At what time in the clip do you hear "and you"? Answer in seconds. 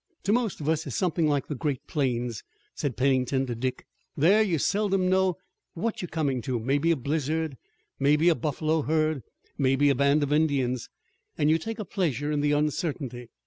11.37-11.59